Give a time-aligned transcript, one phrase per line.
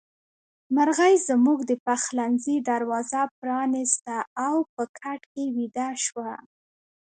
[0.75, 6.31] مرغۍ زموږ د پخلنځي دروازه پرانيسته او په کټ کې ويده شوه.